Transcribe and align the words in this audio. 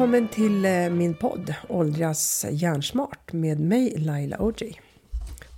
Välkommen 0.00 0.28
till 0.28 0.64
eh, 0.64 0.90
min 0.90 1.14
podd 1.14 1.54
Åldras 1.68 2.46
hjärnsmart 2.50 3.32
med 3.32 3.60
mig 3.60 3.98
Laila 3.98 4.42
Oji. 4.42 4.80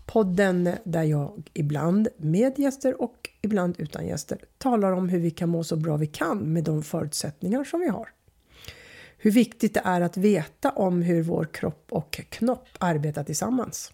Podden 0.07 0.71
där 0.85 1.03
jag 1.03 1.43
ibland 1.55 2.09
med 2.17 2.59
gäster 2.59 3.03
och 3.03 3.31
ibland 3.43 3.75
utan 3.79 4.07
gäster 4.07 4.39
talar 4.59 4.93
om 4.93 5.09
hur 5.09 5.19
vi 5.19 5.31
kan 5.31 5.49
må 5.49 5.65
så 5.65 5.77
bra 5.77 5.97
vi 5.97 6.07
kan 6.07 6.53
med 6.53 6.65
de 6.65 6.83
förutsättningar 6.83 7.65
som 7.65 7.81
vi 7.81 7.89
har. 7.89 8.09
Hur 9.19 9.31
viktigt 9.31 9.75
det 9.75 9.83
är 9.85 10.01
att 10.01 10.17
veta 10.17 10.71
om 10.71 11.03
hur 11.03 11.23
vår 11.23 11.45
kropp 11.45 11.87
och 11.91 12.21
knopp 12.29 12.69
arbetar 12.79 13.25
tillsammans. 13.25 13.93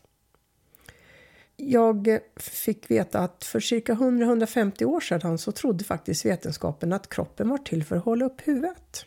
Jag 1.60 2.18
fick 2.36 2.90
veta 2.90 3.18
att 3.18 3.44
för 3.44 3.60
cirka 3.60 3.94
100-150 3.94 4.84
år 4.84 5.00
sedan 5.00 5.38
så 5.38 5.52
trodde 5.52 5.84
faktiskt 5.84 6.24
vetenskapen 6.24 6.92
att 6.92 7.08
kroppen 7.08 7.48
var 7.48 7.58
till 7.58 7.84
för 7.84 7.96
att 7.96 8.04
hålla 8.04 8.24
upp 8.24 8.40
huvudet. 8.48 9.04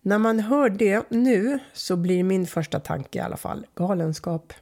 När 0.00 0.18
man 0.18 0.40
hör 0.40 0.70
det 0.70 1.10
nu 1.10 1.58
så 1.72 1.96
blir 1.96 2.24
min 2.24 2.46
första 2.46 2.80
tanke 2.80 3.18
i 3.18 3.22
alla 3.22 3.36
fall 3.36 3.66
galenskap. 3.74 4.52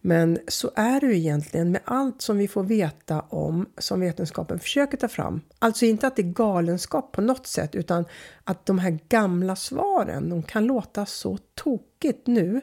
Men 0.00 0.38
så 0.48 0.70
är 0.76 1.00
det 1.00 1.06
ju 1.06 1.16
egentligen 1.16 1.70
med 1.70 1.80
allt 1.84 2.22
som 2.22 2.38
vi 2.38 2.48
får 2.48 2.62
veta 2.62 3.20
om 3.20 3.66
som 3.78 4.00
vetenskapen 4.00 4.58
försöker 4.58 4.96
ta 4.96 5.08
fram. 5.08 5.40
Alltså 5.58 5.84
inte 5.86 6.06
att 6.06 6.16
det 6.16 6.22
är 6.22 6.32
galenskap 6.32 7.12
på 7.12 7.20
något 7.20 7.46
sätt 7.46 7.74
utan 7.74 8.04
att 8.44 8.66
de 8.66 8.78
här 8.78 8.98
gamla 9.08 9.56
svaren, 9.56 10.28
de 10.28 10.42
kan 10.42 10.66
låta 10.66 11.06
så 11.06 11.38
tokigt 11.54 12.26
nu. 12.26 12.60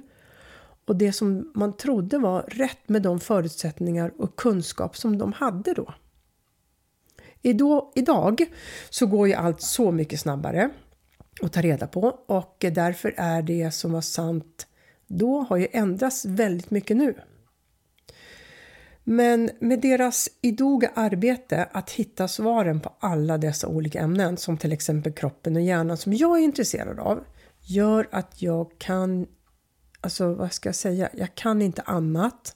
Och 0.92 0.98
det 0.98 1.14
som 1.14 1.52
man 1.56 1.78
trodde 1.78 2.18
var 2.18 2.42
rätt 2.42 2.90
med 2.90 3.02
de 3.02 3.20
förutsättningar 3.20 4.14
och 4.18 4.36
kunskap 4.36 4.98
som 4.98 5.18
de 5.18 5.34
hade 5.34 5.74
då. 5.74 5.94
Idag 7.96 8.46
så 8.90 9.06
går 9.06 9.28
ju 9.28 9.34
allt 9.34 9.62
så 9.62 9.92
mycket 9.92 10.20
snabbare 10.20 10.70
att 11.42 11.54
ta 11.54 11.62
reda 11.62 11.88
på 11.88 12.02
och 12.26 12.56
därför 12.60 13.14
är 13.18 13.42
det 13.42 13.72
som 13.72 13.92
var 13.92 14.02
sant 14.02 14.68
då 15.08 15.40
har 15.50 15.58
ju 15.58 15.68
ändrats 15.72 16.26
väldigt 16.26 16.72
mycket 16.72 16.98
nu. 16.98 17.16
Men 19.04 19.50
med 19.60 19.82
deras 19.82 20.30
idoga 20.42 20.92
arbete 20.96 21.68
att 21.72 21.92
hitta 21.92 22.28
svaren 22.28 22.80
på 22.80 22.96
alla 23.00 23.38
dessa 23.38 23.68
olika 23.68 24.00
ämnen 24.00 24.38
som 24.38 24.58
till 24.58 24.72
exempel 24.72 25.14
kroppen 25.14 25.56
och 25.56 25.62
hjärnan 25.62 25.98
som 25.98 26.14
jag 26.14 26.40
är 26.40 26.44
intresserad 26.44 27.00
av 27.00 27.24
gör 27.62 28.08
att 28.12 28.42
jag 28.42 28.72
kan, 28.78 29.28
alltså 30.02 30.34
vad 30.34 30.54
ska 30.54 30.70
jag 30.70 30.76
säga, 30.76 31.10
jag 31.14 31.36
kan 31.36 31.62
inte 31.62 31.82
annat 31.82 32.56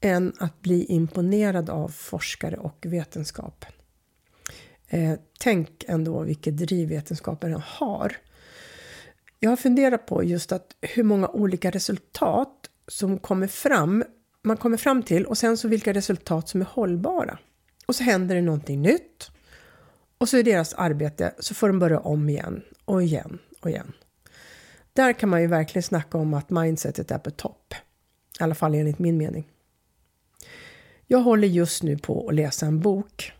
än 0.00 0.32
att 0.38 0.60
bli 0.62 0.84
imponerad 0.84 1.70
av 1.70 1.88
forskare 1.88 2.56
och 2.56 2.86
vetenskap. 2.88 3.64
Eh, 4.88 5.14
tänk 5.38 5.84
ändå 5.88 6.22
vilket 6.22 6.56
driv 6.56 6.88
vetenskapen 6.88 7.62
har. 7.64 8.16
Jag 9.40 9.50
har 9.50 9.56
funderat 9.56 10.06
på 10.06 10.24
just 10.24 10.52
att 10.52 10.76
hur 10.80 11.02
många 11.02 11.28
olika 11.28 11.70
resultat 11.70 12.70
som 12.88 13.18
kommer 13.18 13.46
fram, 13.46 14.04
man 14.42 14.56
kommer 14.56 14.76
fram 14.76 15.02
till 15.02 15.26
och 15.26 15.38
sen 15.38 15.56
så 15.56 15.68
vilka 15.68 15.92
resultat 15.92 16.48
som 16.48 16.60
är 16.60 16.66
hållbara. 16.70 17.38
Och 17.86 17.94
så 17.94 18.02
händer 18.02 18.34
det 18.34 18.42
någonting 18.42 18.82
nytt 18.82 19.30
och 20.18 20.28
så 20.28 20.36
är 20.36 20.42
deras 20.42 20.74
arbete 20.74 21.34
så 21.38 21.54
får 21.54 21.68
de 21.68 21.78
börja 21.78 22.00
om 22.00 22.28
igen 22.28 22.62
och 22.84 23.02
igen 23.02 23.38
och 23.60 23.70
igen. 23.70 23.92
Där 24.98 25.12
kan 25.12 25.28
man 25.28 25.40
ju 25.40 25.46
verkligen 25.46 25.82
snacka 25.82 26.18
om 26.18 26.34
att 26.34 26.50
mindsetet 26.50 27.10
är 27.10 27.18
på 27.18 27.30
topp. 27.30 27.74
I 28.40 28.42
alla 28.42 28.54
fall 28.54 28.74
enligt 28.74 28.98
min 28.98 29.16
mening. 29.16 29.48
Jag 31.06 31.18
håller 31.18 31.48
just 31.48 31.82
nu 31.82 31.98
på 31.98 32.28
att 32.28 32.34
läsa 32.34 32.66
en 32.66 32.80
bok 32.80 33.32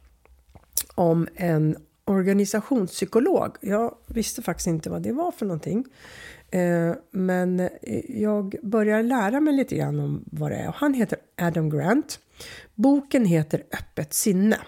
om 0.94 1.28
en 1.34 1.76
organisationspsykolog. 2.04 3.56
Jag 3.60 3.94
visste 4.06 4.42
faktiskt 4.42 4.66
inte 4.66 4.90
vad 4.90 5.02
det 5.02 5.12
var 5.12 5.30
för 5.30 5.46
någonting. 5.46 5.84
Eh, 6.50 6.92
men 7.10 7.60
eh, 7.60 7.68
jag 8.08 8.54
börjar 8.62 9.02
lära 9.02 9.40
mig 9.40 9.54
lite 9.54 9.76
grann 9.76 10.00
om 10.00 10.24
vad 10.26 10.50
det 10.50 10.56
är. 10.56 10.72
Han 10.76 10.94
heter 10.94 11.18
Adam 11.36 11.70
Grant. 11.70 12.20
Boken 12.74 13.24
heter 13.24 13.62
Öppet 13.72 14.14
sinne. 14.14 14.58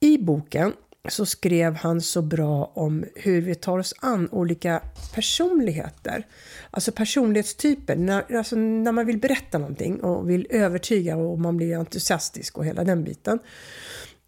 I 0.00 0.18
boken 0.18 0.72
så 1.08 1.26
skrev 1.26 1.74
han 1.74 2.00
så 2.00 2.22
bra 2.22 2.72
om 2.74 3.04
hur 3.14 3.40
vi 3.40 3.54
tar 3.54 3.78
oss 3.78 3.94
an 4.00 4.28
olika 4.32 4.82
personligheter. 5.14 6.26
Alltså 6.70 6.92
personlighetstyper. 6.92 7.96
När, 7.96 8.36
alltså 8.36 8.56
när 8.56 8.92
man 8.92 9.06
vill 9.06 9.18
berätta 9.18 9.58
någonting 9.58 10.00
och 10.00 10.30
vill 10.30 10.46
övertyga 10.50 11.16
och 11.16 11.38
man 11.38 11.56
blir 11.56 11.76
entusiastisk 11.78 12.58
och 12.58 12.66
hela 12.66 12.84
den 12.84 13.04
biten. 13.04 13.38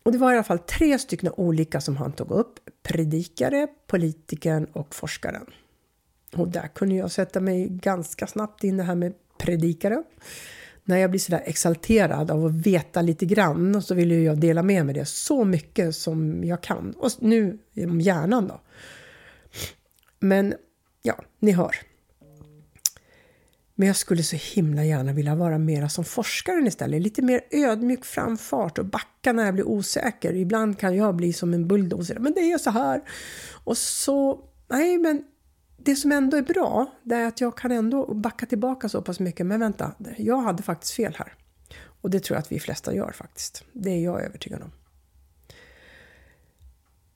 Och 0.02 0.12
det 0.12 0.18
var 0.18 0.32
i 0.32 0.34
alla 0.34 0.44
fall 0.44 0.58
tre 0.58 0.98
stycken 0.98 1.32
olika 1.36 1.80
som 1.80 1.96
han 1.96 2.12
tog 2.12 2.30
upp. 2.30 2.60
Predikare, 2.82 3.66
politikern 3.86 4.64
och 4.64 4.94
forskaren. 4.94 5.46
Och 6.36 6.48
där 6.48 6.68
kunde 6.74 6.94
jag 6.94 7.10
sätta 7.10 7.40
mig 7.40 7.68
ganska 7.68 8.26
snabbt 8.26 8.64
in 8.64 8.76
det 8.76 8.82
här 8.82 8.94
med 8.94 9.14
predikaren. 9.38 10.04
När 10.84 10.96
jag 10.96 11.10
blir 11.10 11.20
sådär 11.20 11.42
exalterad 11.46 12.30
av 12.30 12.46
att 12.46 12.66
veta 12.66 13.02
lite 13.02 13.26
grann 13.26 13.82
så 13.82 13.94
vill 13.94 14.10
jag 14.10 14.40
dela 14.40 14.62
med 14.62 14.86
mig 14.86 14.94
det 14.94 15.04
så 15.04 15.44
mycket 15.44 15.96
som 15.96 16.44
jag 16.44 16.62
kan. 16.62 16.94
Och 16.98 17.10
nu 17.18 17.58
om 17.76 18.00
hjärnan 18.00 18.48
då. 18.48 18.60
Men 20.18 20.54
ja, 21.02 21.14
ni 21.38 21.52
hör. 21.52 21.76
Men 23.74 23.86
jag 23.86 23.96
skulle 23.96 24.22
så 24.22 24.36
himla 24.36 24.84
gärna 24.84 25.12
vilja 25.12 25.34
vara 25.34 25.58
mera 25.58 25.88
som 25.88 26.04
forskaren 26.04 26.66
istället. 26.66 27.02
Lite 27.02 27.22
mer 27.22 27.40
ödmjuk 27.50 28.04
framfart 28.04 28.78
och 28.78 28.84
backa 28.84 29.32
när 29.32 29.44
jag 29.44 29.54
blir 29.54 29.68
osäker. 29.68 30.34
Ibland 30.34 30.78
kan 30.78 30.96
jag 30.96 31.16
bli 31.16 31.32
som 31.32 31.54
en 31.54 31.68
bulldozer. 31.68 32.18
Men 32.18 32.32
det 32.32 32.40
är 32.40 32.58
så 32.58 32.70
här. 32.70 33.00
Och 33.64 33.78
så, 33.78 34.40
nej 34.68 34.98
men 34.98 35.24
det 35.84 35.96
som 35.96 36.12
ändå 36.12 36.36
är 36.36 36.42
bra, 36.42 36.86
det 37.02 37.14
är 37.14 37.26
att 37.26 37.40
jag 37.40 37.56
kan 37.56 37.72
ändå 37.72 38.14
backa 38.14 38.46
tillbaka 38.46 38.88
så 38.88 39.02
pass 39.02 39.20
mycket. 39.20 39.46
Men 39.46 39.60
vänta, 39.60 39.92
jag 40.18 40.36
hade 40.36 40.62
faktiskt 40.62 40.92
fel 40.92 41.14
här. 41.18 41.34
Och 42.02 42.10
det 42.10 42.20
tror 42.20 42.34
jag 42.34 42.40
att 42.40 42.52
vi 42.52 42.60
flesta 42.60 42.94
gör 42.94 43.12
faktiskt. 43.12 43.64
Det 43.72 43.90
är 43.90 44.04
jag 44.04 44.22
övertygad 44.24 44.62
om. 44.62 44.72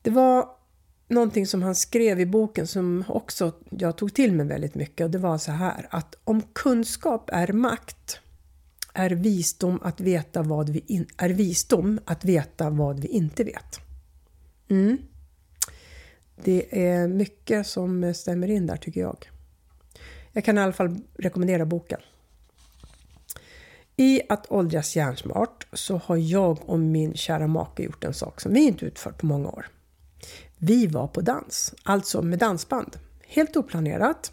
Det 0.03 0.11
var 0.11 0.49
någonting 1.09 1.47
som 1.47 1.63
han 1.63 1.75
skrev 1.75 2.21
i 2.21 2.27
boken 2.27 2.67
som 2.67 3.05
också 3.09 3.53
jag 3.71 3.97
tog 3.97 4.15
till 4.15 4.33
mig 4.33 4.47
väldigt 4.47 4.75
mycket 4.75 5.05
och 5.05 5.11
det 5.11 5.19
var 5.19 5.39
så 5.39 5.53
här 5.53 5.89
att 5.91 6.15
om 6.25 6.43
kunskap 6.43 7.31
är 7.33 7.53
makt 7.53 8.21
är 8.93 9.11
visdom 9.11 9.81
att 9.83 10.01
veta 10.01 10.43
vad 10.43 10.69
vi, 10.69 10.85
in, 10.87 11.07
är 11.17 11.29
visdom 11.29 12.01
att 12.05 12.25
veta 12.25 12.71
vad 12.71 13.01
vi 13.01 13.09
inte 13.09 13.45
vet. 13.45 13.81
Mm. 14.69 14.99
Det 16.37 16.87
är 16.87 17.09
mycket 17.09 17.67
som 17.67 18.15
stämmer 18.15 18.51
in 18.51 18.67
där 18.67 18.77
tycker 18.77 19.01
jag. 19.01 19.31
Jag 20.33 20.45
kan 20.45 20.59
i 20.59 20.61
alla 20.61 20.73
fall 20.73 20.97
rekommendera 21.19 21.67
boken. 21.67 22.01
I 23.97 24.21
att 24.29 24.51
åldras 24.51 24.97
hjärnsmart 24.97 25.67
så 25.73 25.97
har 25.97 26.17
jag 26.17 26.59
och 26.71 26.79
min 26.79 27.15
kära 27.15 27.47
make 27.47 27.83
gjort 27.83 28.05
en 28.05 28.15
sak 28.15 28.41
som 28.41 28.53
vi 28.53 28.61
inte 28.61 28.85
utfört 28.85 29.19
på 29.19 29.27
många 29.27 29.49
år. 29.49 29.67
Vi 30.59 30.87
var 30.87 31.07
på 31.07 31.21
dans, 31.21 31.75
alltså 31.83 32.23
med 32.23 32.39
dansband. 32.39 32.97
Helt 33.27 33.57
oplanerat. 33.57 34.33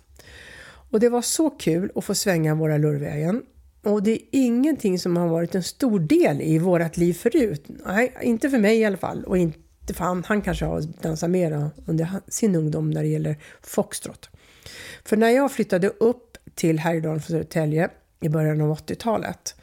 Och 0.92 1.00
det 1.00 1.10
var 1.10 1.22
så 1.22 1.50
kul 1.50 1.92
att 1.96 2.06
få 2.06 2.16
svänga 2.16 2.56
våra 2.56 2.78
lurvägen. 2.78 3.44
Och 3.84 4.04
det 4.04 4.12
är 4.12 4.20
ingenting 4.32 5.00
som 5.00 5.18
har 5.18 5.28
varit 5.28 5.56
en 5.56 5.64
stor 5.64 6.00
del 6.00 6.42
i 6.42 6.60
vårt 6.60 6.98
liv 6.98 7.14
förut. 7.14 7.66
Nej, 7.86 8.18
inte 8.22 8.50
för 8.50 8.58
mig 8.58 8.80
i 8.80 8.86
alla 8.86 8.98
fall. 8.98 9.24
Och 9.24 9.38
inte 9.38 9.60
för 9.94 10.04
han, 10.04 10.24
han 10.24 10.42
kanske 10.42 10.66
har 10.66 10.82
dansat 10.82 11.30
mera 11.30 11.72
under 11.86 12.10
sin 12.28 12.56
ungdom 12.56 12.90
när 12.90 13.02
det 13.02 13.08
gäller 13.08 13.38
foxtrot. 13.62 14.30
För 15.06 15.18
när 15.18 15.30
jag 15.30 15.52
flyttade 15.52 15.88
upp 15.88 16.38
till 16.56 16.80
Härjedalen 16.80 17.20
från 17.20 17.28
Södertälje 17.28 17.90
i 18.20 18.30
början 18.30 18.62
av 18.62 18.78
80-talet 18.78 19.56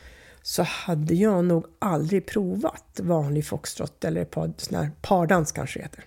så 0.42 0.62
hade 0.62 1.14
jag 1.14 1.44
nog 1.44 1.66
aldrig 1.78 2.26
provat 2.26 3.00
vanlig 3.02 3.46
foxtrot 3.46 4.04
eller 4.04 4.24
par, 4.24 4.52
här 4.72 4.90
pardans 5.00 5.52
kanske 5.52 5.82
heter. 5.82 6.04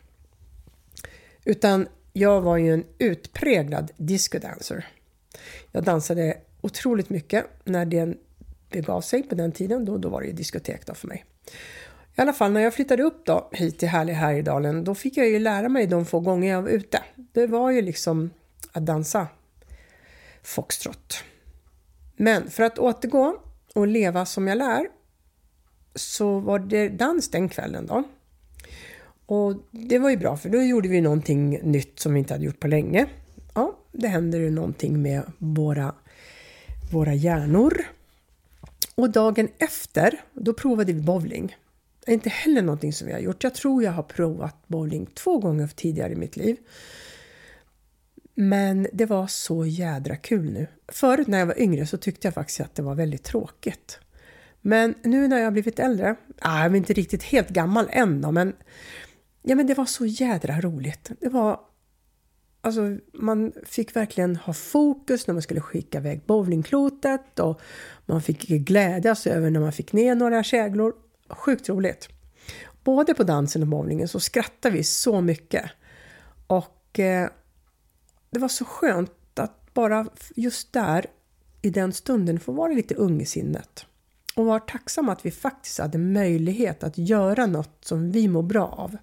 Utan 1.46 1.88
jag 2.14 2.42
var 2.42 2.58
ju 2.58 2.74
en 2.74 2.84
utpräglad 2.98 3.92
discodancer. 3.98 4.88
Jag 5.72 5.84
dansade 5.84 6.38
otroligt 6.62 7.10
mycket 7.10 7.46
när 7.64 7.86
det 7.86 8.14
begav 8.70 9.02
sig 9.02 9.24
på 9.24 9.36
den 9.36 9.52
tiden. 9.52 9.86
Då, 9.86 9.98
då 9.98 10.10
var 10.10 10.22
det 10.22 10.28
ju 10.28 10.34
diskotek 10.34 10.86
då 10.86 10.94
för 10.94 11.08
mig. 11.08 11.26
I 12.18 12.22
alla 12.22 12.34
fall 12.34 12.52
när 12.52 12.62
jag 12.62 12.74
flyttade 12.74 13.04
upp 13.04 13.26
då 13.26 13.50
hit 13.52 13.80
till 13.80 13.88
härliga 13.88 14.16
Härjedalen 14.16 14.84
då 14.84 14.96
fick 14.96 15.18
jag 15.18 15.30
ju 15.30 15.40
lära 15.40 15.70
mig 15.70 15.88
de 15.88 16.06
få 16.06 16.20
gånger 16.20 16.52
jag 16.52 16.62
var 16.62 16.70
ute. 16.70 17.04
Det 17.16 17.48
var 17.48 17.72
ju 17.72 17.82
liksom 17.82 18.30
att 18.72 18.86
dansa 18.86 19.28
foxtrot. 20.44 21.24
Men 22.16 22.50
för 22.50 22.64
att 22.64 22.80
återgå 22.80 23.36
och 23.76 23.88
leva 23.88 24.26
som 24.26 24.48
jag 24.48 24.58
lär 24.58 24.88
så 25.96 26.40
var 26.40 26.60
det 26.60 26.90
dans 26.90 27.30
den 27.30 27.50
kvällen 27.50 27.88
då. 27.88 28.04
Och 29.26 29.56
det 29.72 30.00
var 30.00 30.10
ju 30.10 30.18
bra 30.18 30.38
för 30.38 30.50
då 30.50 30.62
gjorde 30.62 30.88
vi 30.90 31.02
någonting 31.02 31.60
nytt 31.64 32.00
som 32.00 32.14
vi 32.14 32.20
inte 32.20 32.34
hade 32.34 32.46
gjort 32.46 32.60
på 32.60 32.68
länge. 32.68 33.08
Ja, 33.54 33.78
det 33.92 34.08
händer 34.08 34.40
ju 34.40 34.52
någonting 34.52 35.02
med 35.02 35.24
våra, 35.38 35.96
våra 36.92 37.14
hjärnor. 37.14 37.82
Och 38.96 39.10
dagen 39.10 39.48
efter, 39.58 40.22
då 40.34 40.54
provade 40.54 40.94
vi 40.94 41.02
bowling. 41.02 41.56
Är 42.06 42.14
inte 42.14 42.30
heller 42.30 42.62
någonting 42.62 42.94
som 42.94 43.08
jag 43.08 43.16
har 43.16 43.22
gjort. 43.22 43.44
Jag 43.44 43.56
tror 43.56 43.84
jag 43.84 43.92
har 43.92 44.04
provat 44.04 44.68
bowling 44.68 45.06
två 45.06 45.38
gånger 45.38 45.68
tidigare 45.68 46.12
i 46.12 46.16
mitt 46.16 46.36
liv. 46.36 46.58
Men 48.36 48.88
det 48.94 49.06
var 49.06 49.28
så 49.28 49.66
jädra 49.66 50.16
kul 50.16 50.52
nu. 50.52 50.68
Förut 50.88 51.28
när 51.28 51.40
jag 51.40 51.46
var 51.46 51.60
yngre 51.62 51.86
så 51.86 51.98
tyckte 51.98 52.28
jag 52.28 52.34
faktiskt 52.34 52.62
att 52.62 52.76
det 52.76 52.82
var 52.82 52.96
väldigt 52.96 53.24
tråkigt. 53.24 54.00
Men 54.62 54.96
nu 55.04 55.28
när 55.28 55.38
jag 55.38 55.44
har 55.44 55.52
blivit 55.52 55.80
äldre, 55.80 56.10
äh, 56.10 56.16
jag 56.42 56.66
är 56.66 56.76
inte 56.76 56.94
riktigt 56.94 57.24
helt 57.24 57.50
gammal 57.50 57.88
än 57.90 58.22
då, 58.22 58.32
men, 58.32 58.54
ja, 59.42 59.56
men 59.56 59.68
det 59.68 59.74
var 59.74 59.86
så 59.86 60.06
jädra 60.06 60.62
roligt. 60.62 61.12
Det 61.20 61.30
var, 61.30 61.60
alltså, 62.62 62.98
man 63.14 63.52
fick 63.66 63.96
verkligen 63.96 64.36
ha 64.36 64.54
fokus 64.54 65.28
när 65.28 65.34
man 65.34 65.42
skulle 65.42 65.62
skicka 65.62 65.98
iväg 65.98 66.22
bowlingklotet 66.26 67.40
och 67.40 67.62
man 68.06 68.22
fick 68.22 68.48
glädjas 68.48 69.28
över 69.28 69.50
när 69.50 69.60
man 69.60 69.72
fick 69.72 69.94
ner 69.94 70.16
några 70.16 70.44
käglor. 70.44 70.94
Sjukt 71.36 71.70
roligt! 71.70 72.10
Både 72.84 73.14
på 73.14 73.24
dansen 73.24 73.62
och 73.62 73.68
bowlingen 73.68 74.08
så 74.08 74.20
skrattade 74.20 74.76
vi 74.76 74.84
så 74.84 75.22
mycket. 75.22 75.72
Och 76.48 77.00
eh, 77.00 77.30
det 78.30 78.40
var 78.40 78.48
så 78.48 78.66
skönt 78.66 79.40
att 79.40 79.74
bara 79.74 80.08
just 80.36 80.74
där 80.74 81.06
i 81.62 81.70
den 81.70 81.94
stunden 81.94 82.40
få 82.40 82.52
vara 82.52 82.74
lite 82.74 82.96
ung 82.96 83.22
i 83.22 83.26
sinnet. 83.26 83.86
Och 84.36 84.46
vara 84.46 84.60
tacksam 84.60 85.10
att 85.10 85.26
vi 85.26 85.32
faktiskt 85.32 85.80
hade 85.80 85.98
möjlighet 85.98 86.84
att 86.84 86.98
göra 86.98 87.46
något 87.46 87.78
som 87.82 88.12
vi 88.12 88.28
mår 88.28 88.44
bra 88.44 88.68
av. 88.68 88.98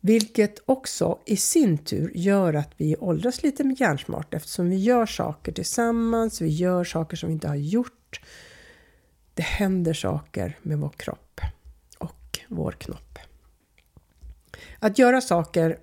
Vilket 0.00 0.58
också 0.64 1.18
i 1.24 1.36
sin 1.36 1.78
tur 1.78 2.12
gör 2.14 2.54
att 2.54 2.70
vi 2.76 2.96
åldras 2.96 3.42
lite 3.42 3.74
hjärnsmart 3.78 4.34
eftersom 4.34 4.70
vi 4.70 4.76
gör 4.76 5.06
saker 5.06 5.52
tillsammans, 5.52 6.40
vi 6.40 6.48
gör 6.48 6.84
saker 6.84 7.16
som 7.16 7.28
vi 7.28 7.32
inte 7.32 7.48
har 7.48 7.56
gjort. 7.56 8.20
Det 9.38 9.44
händer 9.44 9.92
saker 9.92 10.58
med 10.62 10.78
vår 10.78 10.88
kropp 10.88 11.40
och 11.98 12.40
vår 12.48 12.72
knopp. 12.72 13.18
Att 14.78 14.98
göra 14.98 15.20
saker 15.20 15.78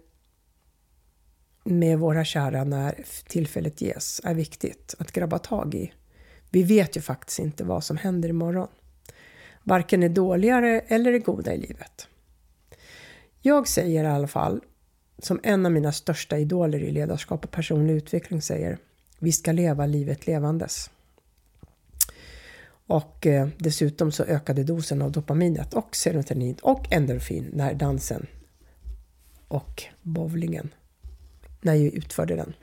med 1.64 2.00
våra 2.00 2.26
kära 2.26 2.64
när 2.64 3.06
tillfället 3.28 3.82
ges 3.82 4.22
är 4.24 4.34
viktigt 4.34 4.96
att 5.00 5.12
grabba 5.12 5.40
tag 5.40 5.76
i. 5.76 5.94
Vi 6.50 6.64
vet 6.64 6.98
ju 6.98 7.02
faktiskt 7.02 7.40
inte 7.40 7.64
vad 7.64 7.84
som 7.84 7.98
händer 7.98 8.30
imorgon. 8.30 8.68
Varken 9.64 10.02
det 10.02 10.10
dåligare 10.10 10.80
eller 10.80 11.12
det 11.12 11.20
goda 11.20 11.54
i 11.54 11.58
livet. 11.58 12.08
Jag 13.42 13.68
säger 13.68 14.04
i 14.04 14.08
alla 14.08 14.28
fall, 14.28 14.62
som 15.20 15.40
en 15.44 15.66
av 15.66 15.72
mina 15.72 15.92
största 15.92 16.38
idoler 16.38 16.80
i 16.80 16.92
ledarskap 16.92 17.46
och 17.46 17.52
personlig 17.52 17.94
utveckling 17.94 18.42
säger, 18.42 18.78
vi 19.20 19.32
ska 19.32 19.52
leva 19.52 19.86
livet 19.86 20.28
levandes. 20.28 20.90
Och 22.88 23.28
eh, 23.28 23.48
dessutom 23.58 24.12
så 24.12 24.24
ökade 24.24 24.64
dosen 24.64 25.02
av 25.02 25.12
dopaminet 25.12 25.74
och 25.74 25.96
serotonin 25.96 26.56
och 26.62 26.94
endorfin 26.94 27.50
när 27.54 27.74
dansen 27.74 28.28
och 29.48 29.84
bowlingen 30.02 30.74
när 31.62 31.74
jag 31.74 31.94
utförde 31.94 32.36
den. 32.36 32.54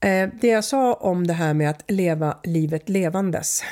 Eh, 0.00 0.30
det 0.40 0.48
jag 0.48 0.64
sa 0.64 0.94
om 0.94 1.26
det 1.26 1.32
här 1.32 1.54
med 1.54 1.70
att 1.70 1.90
leva 1.90 2.38
livet 2.44 2.88
levandes. 2.88 3.62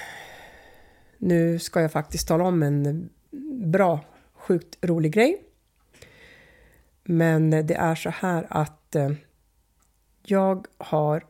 Nu 1.19 1.59
ska 1.59 1.81
jag 1.81 1.93
faktiskt 1.93 2.29
tala 2.29 2.45
om 2.45 2.63
en 2.63 3.11
bra, 3.65 4.01
sjukt 4.35 4.79
rolig 4.83 5.13
grej. 5.13 5.43
Men 7.05 7.51
det 7.51 7.75
är 7.75 7.95
så 7.95 8.11
här 8.11 8.47
att 8.51 8.95
eh, 8.95 9.11
jag 10.23 10.67
har 10.79 11.25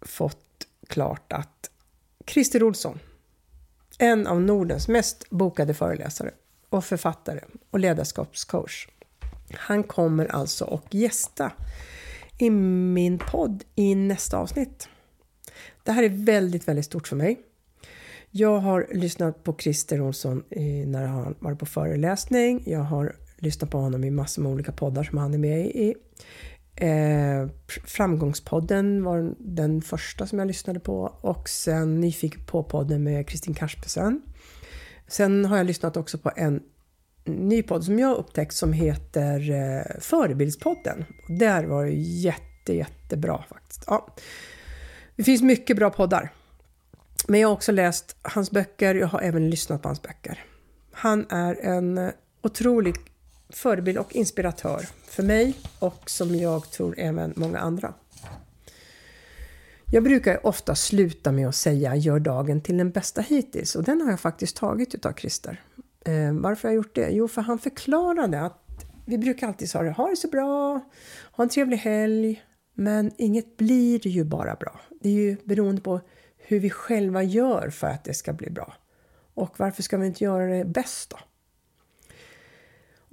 fått 0.00 0.43
klart 0.94 1.32
att 1.32 1.70
Christer 2.26 2.62
Olsson, 2.62 2.98
en 3.98 4.26
av 4.26 4.40
Nordens 4.40 4.88
mest 4.88 5.30
bokade 5.30 5.74
föreläsare 5.74 6.30
och 6.68 6.84
författare 6.84 7.40
och 7.70 7.78
ledarskapscoach, 7.78 8.88
han 9.52 9.82
kommer 9.82 10.26
alltså 10.26 10.64
och 10.64 10.94
gästa 10.94 11.52
i 12.38 12.50
min 12.50 13.18
podd 13.18 13.64
i 13.74 13.94
nästa 13.94 14.38
avsnitt. 14.38 14.88
Det 15.82 15.92
här 15.92 16.02
är 16.02 16.08
väldigt, 16.08 16.68
väldigt 16.68 16.84
stort 16.84 17.08
för 17.08 17.16
mig. 17.16 17.40
Jag 18.30 18.58
har 18.58 18.86
lyssnat 18.92 19.44
på 19.44 19.56
Christer 19.58 20.00
Olsson 20.00 20.42
när 20.86 21.06
han 21.06 21.34
var 21.38 21.54
på 21.54 21.66
föreläsning. 21.66 22.62
Jag 22.66 22.80
har 22.80 23.16
lyssnat 23.38 23.70
på 23.70 23.78
honom 23.78 24.04
i 24.04 24.10
massor 24.10 24.42
med 24.42 24.52
olika 24.52 24.72
poddar 24.72 25.04
som 25.04 25.18
han 25.18 25.34
är 25.34 25.38
med 25.38 25.66
i. 25.66 25.94
Eh, 26.76 27.48
Framgångspodden 27.84 29.04
var 29.04 29.34
den 29.38 29.82
första 29.82 30.26
som 30.26 30.38
jag 30.38 30.48
lyssnade 30.48 30.80
på 30.80 31.18
och 31.20 31.48
sen 31.48 32.00
Nyfiken 32.00 32.44
på-podden 32.46 33.02
med 33.02 33.28
Kristin 33.28 33.54
Kaspersen. 33.54 34.22
Sen 35.06 35.44
har 35.44 35.56
jag 35.56 35.66
lyssnat 35.66 35.96
också 35.96 36.18
på 36.18 36.30
en 36.36 36.62
ny 37.24 37.62
podd 37.62 37.84
som 37.84 37.98
jag 37.98 38.16
upptäckt 38.16 38.54
som 38.54 38.72
heter 38.72 39.50
eh, 39.50 40.00
Förebildspodden. 40.00 41.04
Där 41.28 41.64
var 41.64 41.84
det 41.84 41.92
jätte, 41.92 42.74
jättebra 42.74 43.44
faktiskt. 43.48 43.84
Ja. 43.86 44.14
Det 45.16 45.24
finns 45.24 45.42
mycket 45.42 45.76
bra 45.76 45.90
poddar. 45.90 46.32
Men 47.28 47.40
jag 47.40 47.48
har 47.48 47.54
också 47.54 47.72
läst 47.72 48.16
hans 48.22 48.50
böcker, 48.50 48.94
jag 48.94 49.06
har 49.06 49.20
även 49.20 49.50
lyssnat 49.50 49.82
på 49.82 49.88
hans 49.88 50.02
böcker. 50.02 50.44
Han 50.92 51.26
är 51.30 51.54
en 51.54 52.10
otrolig 52.42 52.94
förebild 53.56 53.98
och 53.98 54.14
inspiratör 54.16 54.88
för 55.06 55.22
mig 55.22 55.56
och 55.78 56.10
som 56.10 56.34
jag 56.34 56.70
tror 56.70 56.94
även 56.98 57.32
många 57.36 57.58
andra. 57.58 57.94
Jag 59.92 60.02
brukar 60.02 60.46
ofta 60.46 60.74
sluta 60.74 61.32
med 61.32 61.48
att 61.48 61.54
säga 61.54 61.96
gör 61.96 62.18
dagen 62.18 62.60
till 62.60 62.76
den 62.76 62.90
bästa 62.90 63.20
hittills 63.20 63.74
och 63.74 63.84
den 63.84 64.00
har 64.00 64.10
jag 64.10 64.20
faktiskt 64.20 64.56
tagit 64.56 64.94
utav 64.94 65.12
Christer. 65.12 65.62
Eh, 66.04 66.32
varför 66.32 66.68
har 66.68 66.72
jag 66.72 66.76
gjort 66.76 66.94
det? 66.94 67.08
Jo, 67.10 67.28
för 67.28 67.42
han 67.42 67.58
förklarade 67.58 68.40
att 68.40 68.86
vi 69.06 69.18
brukar 69.18 69.46
alltid 69.46 69.70
säga 69.70 69.92
ha 69.92 70.08
det 70.08 70.16
så 70.16 70.28
bra, 70.28 70.80
ha 71.32 71.44
en 71.44 71.48
trevlig 71.48 71.76
helg. 71.76 72.42
Men 72.74 73.12
inget 73.18 73.56
blir 73.56 74.06
ju 74.06 74.24
bara 74.24 74.54
bra. 74.54 74.80
Det 75.00 75.08
är 75.08 75.12
ju 75.12 75.36
beroende 75.44 75.82
på 75.82 76.00
hur 76.36 76.60
vi 76.60 76.70
själva 76.70 77.22
gör 77.22 77.70
för 77.70 77.86
att 77.86 78.04
det 78.04 78.14
ska 78.14 78.32
bli 78.32 78.50
bra. 78.50 78.74
Och 79.34 79.54
varför 79.60 79.82
ska 79.82 79.96
vi 79.96 80.06
inte 80.06 80.24
göra 80.24 80.46
det 80.46 80.64
bäst 80.64 81.10
då? 81.10 81.18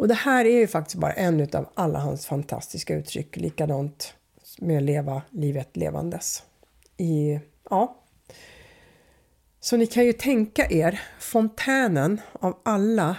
Och 0.02 0.08
det 0.08 0.14
här 0.14 0.46
är 0.46 0.60
ju 0.60 0.68
faktiskt 0.68 0.96
bara 1.00 1.12
en 1.12 1.48
av 1.54 1.70
alla 1.74 2.00
hans 2.00 2.26
fantastiska 2.26 2.96
uttryck. 2.96 3.38
Likadant 3.38 4.14
med 4.60 4.78
att 4.78 4.84
leva 4.84 5.22
livet 5.30 5.78
levandes. 5.78 6.44
I, 6.98 7.40
ja, 7.70 7.98
så 9.60 9.78
ni 9.78 9.88
kan 9.88 10.06
ju 10.06 10.14
tänka 10.14 10.68
er 10.70 11.02
fontänen 11.20 12.22
av 12.34 12.58
alla 12.64 13.18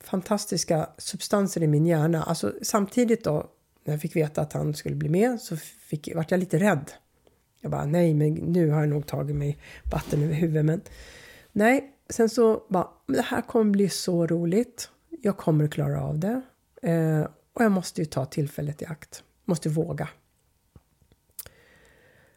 fantastiska 0.00 0.88
substanser 0.98 1.62
i 1.62 1.66
min 1.66 1.86
hjärna. 1.86 2.22
Alltså 2.22 2.52
samtidigt 2.62 3.24
då, 3.24 3.50
när 3.84 3.94
jag 3.94 4.00
fick 4.00 4.16
veta 4.16 4.40
att 4.40 4.52
han 4.52 4.74
skulle 4.74 4.96
bli 4.96 5.08
med 5.08 5.40
så 5.40 5.56
fick, 5.56 6.14
vart 6.14 6.30
jag 6.30 6.40
lite 6.40 6.58
rädd. 6.58 6.90
Jag 7.60 7.70
bara, 7.70 7.86
nej 7.86 8.14
men 8.14 8.34
nu 8.34 8.70
har 8.70 8.80
jag 8.80 8.88
nog 8.88 9.06
tagit 9.06 9.36
mig 9.36 9.58
vatten 9.92 10.22
över 10.22 10.34
huvudet. 10.34 10.64
Men 10.64 10.80
nej, 11.52 11.90
sen 12.08 12.28
så 12.28 12.62
bara, 12.68 12.88
det 13.06 13.22
här 13.22 13.42
kommer 13.42 13.70
bli 13.70 13.88
så 13.88 14.26
roligt. 14.26 14.90
Jag 15.10 15.36
kommer 15.36 15.64
att 15.64 15.72
klara 15.72 16.02
av 16.02 16.18
det. 16.18 16.40
Eh, 16.82 17.26
och 17.52 17.64
jag 17.64 17.72
måste 17.72 18.00
ju 18.00 18.04
ta 18.04 18.24
tillfället 18.24 18.82
i 18.82 18.86
akt. 18.86 19.24
Måste 19.44 19.68
våga. 19.68 20.08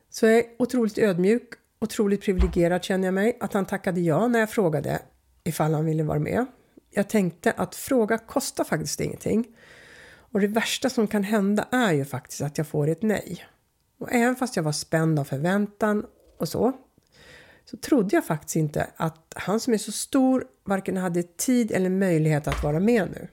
Så 0.10 0.26
jag 0.26 0.38
är 0.38 0.46
otroligt 0.60 0.98
ödmjuk 0.98 1.54
Otroligt 1.84 2.22
privilegierad 2.22 2.84
känner 2.84 3.08
jag 3.08 3.14
mig 3.14 3.38
att 3.40 3.54
han 3.54 3.66
tackade 3.66 4.02
ja 4.02 4.28
när 4.28 4.40
jag 4.40 4.50
frågade 4.50 5.02
ifall 5.44 5.74
han 5.74 5.86
ville 5.86 6.04
vara 6.04 6.20
med. 6.20 6.46
Jag 6.90 7.10
tänkte 7.10 7.52
att 7.52 7.76
fråga 7.76 8.18
kostar 8.18 8.64
faktiskt 8.64 9.02
ingenting. 9.02 9.48
Och 10.16 10.40
det 10.40 10.48
värsta 10.48 10.90
som 10.90 11.08
kan 11.08 11.24
hända 11.24 11.68
är 11.72 11.94
ju 11.94 12.06
faktiskt 12.06 12.42
att 12.42 12.58
jag 12.58 12.68
får 12.68 12.88
ett 12.88 13.02
nej. 13.02 13.46
Och 13.98 14.12
även 14.12 14.36
fast 14.36 14.56
jag 14.56 14.64
var 14.64 14.72
spänd 14.72 15.20
av 15.20 15.24
förväntan 15.24 16.06
och 16.38 16.50
så, 16.50 16.74
så 17.66 17.78
trodde 17.78 18.16
jag 18.16 18.26
faktiskt 18.26 18.56
inte 18.56 18.88
att 18.96 19.34
han 19.36 19.60
som 19.60 19.74
är 19.74 19.78
så 19.78 19.92
stor 19.92 20.46
varken 20.64 20.98
hade 20.98 21.24
tid 21.24 21.72
eller 21.72 21.90
möjlighet 21.90 22.48
att 22.48 22.64
vara 22.64 22.80
med 22.80 23.10
nu. 23.12 23.28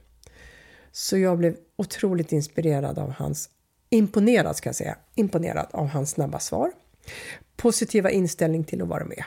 Så 0.93 1.19
jag 1.19 1.39
blev 1.39 1.57
otroligt 1.77 2.33
inspirerad 2.33 2.99
av 2.99 3.11
hans, 3.11 3.51
imponerad 3.91 4.57
ska 4.57 4.69
jag 4.69 4.77
säga, 4.77 4.97
imponerad 5.15 5.67
av 5.71 5.87
hans 5.87 6.11
snabba 6.11 6.39
svar 6.39 6.73
positiva 7.61 8.11
inställning 8.11 8.65
till 8.65 8.83
att 8.83 8.89
vara 8.89 9.05
med. 9.05 9.25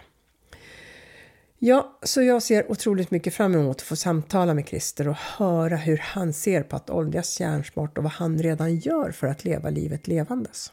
Ja, 1.59 1.99
så 2.03 2.21
jag 2.21 2.43
ser 2.43 2.71
otroligt 2.71 3.11
mycket 3.11 3.33
fram 3.33 3.55
emot 3.55 3.75
att 3.75 3.81
få 3.81 3.95
samtala 3.95 4.53
med 4.53 4.67
Christer 4.67 5.07
och 5.07 5.15
höra 5.15 5.75
hur 5.75 5.97
han 5.97 6.33
ser 6.33 6.63
på 6.63 6.75
att 6.75 6.89
åldras 6.89 7.39
hjärnsmart 7.39 7.97
och 7.97 8.03
vad 8.03 8.13
han 8.13 8.37
redan 8.37 8.75
gör 8.75 9.11
för 9.11 9.27
att 9.27 9.45
leva 9.45 9.69
livet 9.69 10.07
levandes. 10.07 10.71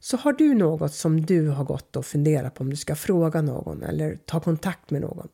Så 0.00 0.16
har 0.16 0.32
du 0.32 0.54
något 0.54 0.94
som 0.94 1.26
du 1.26 1.48
har 1.48 1.64
gått 1.64 1.96
och 1.96 2.06
funderat 2.06 2.54
på 2.54 2.64
om 2.64 2.70
du 2.70 2.76
ska 2.76 2.94
fråga 2.94 3.42
någon 3.42 3.82
eller 3.82 4.16
ta 4.16 4.40
kontakt 4.40 4.90
med 4.90 5.00
någon, 5.00 5.28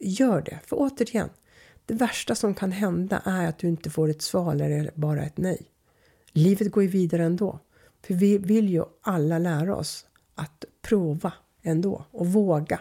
gör 0.00 0.42
det. 0.42 0.58
För 0.66 0.76
återigen, 0.76 1.28
det 1.86 1.94
värsta 1.94 2.34
som 2.34 2.54
kan 2.54 2.72
hända 2.72 3.22
är 3.24 3.48
att 3.48 3.58
du 3.58 3.68
inte 3.68 3.90
får 3.90 4.08
ett 4.08 4.22
svar 4.22 4.54
eller 4.54 4.90
bara 4.94 5.22
ett 5.22 5.36
nej. 5.36 5.66
Livet 6.32 6.72
går 6.72 6.82
ju 6.82 6.88
vidare 6.88 7.24
ändå. 7.24 7.58
För 8.02 8.14
vi 8.14 8.38
vill 8.38 8.68
ju 8.68 8.84
alla 9.02 9.38
lära 9.38 9.76
oss 9.76 10.06
att 10.34 10.64
prova 10.82 11.32
ändå 11.62 12.04
och 12.10 12.26
våga. 12.26 12.80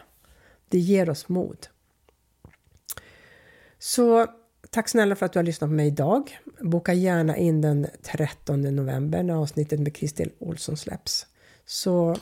Det 0.70 0.80
ger 0.80 1.10
oss 1.10 1.30
mod. 1.30 1.68
Så 3.80 4.28
tack 4.70 4.90
snälla 4.90 5.16
för 5.16 5.26
att 5.26 5.34
du 5.34 5.40
har 5.40 5.44
lyssnat 5.44 5.70
på 5.70 5.74
mig 5.74 5.88
idag. 5.88 6.38
Boka 6.60 6.94
gärna 6.94 7.38
in 7.38 7.62
den 7.62 7.88
13 8.02 8.62
november 8.62 9.24
när 9.24 9.34
avsnittet 9.34 9.80
med 9.80 9.96
Kristel 9.96 10.32
Olsson 10.40 10.78
släpps 10.78 11.28
så 11.72 12.16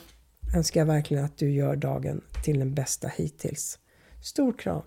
önskar 0.54 0.80
jag 0.80 0.86
verkligen 0.86 1.24
att 1.24 1.38
du 1.38 1.50
gör 1.50 1.76
dagen 1.76 2.20
till 2.44 2.58
den 2.58 2.74
bästa 2.74 3.08
hittills. 3.08 3.78
Stor 4.22 4.52
kram! 4.52 4.82